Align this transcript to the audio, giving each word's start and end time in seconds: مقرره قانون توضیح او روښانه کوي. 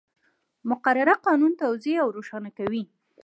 مقرره 0.69 1.13
قانون 1.25 1.51
توضیح 1.61 1.95
او 2.03 2.09
روښانه 2.17 2.49
کوي. 2.57 2.83